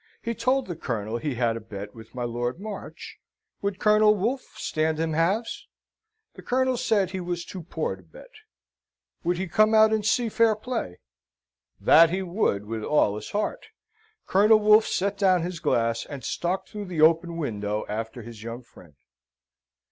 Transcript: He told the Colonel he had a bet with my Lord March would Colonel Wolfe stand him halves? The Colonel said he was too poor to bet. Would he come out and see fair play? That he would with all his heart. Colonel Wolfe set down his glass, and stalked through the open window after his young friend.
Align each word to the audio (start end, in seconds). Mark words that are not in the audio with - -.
He 0.23 0.33
told 0.33 0.65
the 0.65 0.75
Colonel 0.75 1.17
he 1.17 1.35
had 1.35 1.55
a 1.55 1.59
bet 1.59 1.93
with 1.93 2.15
my 2.15 2.23
Lord 2.23 2.59
March 2.59 3.19
would 3.61 3.77
Colonel 3.77 4.15
Wolfe 4.15 4.57
stand 4.57 4.97
him 4.99 5.13
halves? 5.13 5.67
The 6.33 6.41
Colonel 6.41 6.75
said 6.75 7.11
he 7.11 7.19
was 7.19 7.45
too 7.45 7.61
poor 7.61 7.95
to 7.95 8.01
bet. 8.01 8.31
Would 9.23 9.37
he 9.37 9.47
come 9.47 9.75
out 9.75 9.93
and 9.93 10.03
see 10.03 10.27
fair 10.27 10.55
play? 10.55 10.97
That 11.79 12.09
he 12.09 12.23
would 12.23 12.65
with 12.65 12.83
all 12.83 13.15
his 13.15 13.29
heart. 13.29 13.67
Colonel 14.25 14.57
Wolfe 14.57 14.87
set 14.87 15.19
down 15.19 15.43
his 15.43 15.59
glass, 15.59 16.07
and 16.07 16.23
stalked 16.23 16.69
through 16.69 16.85
the 16.85 17.01
open 17.01 17.37
window 17.37 17.85
after 17.87 18.23
his 18.23 18.41
young 18.41 18.63
friend. 18.63 18.95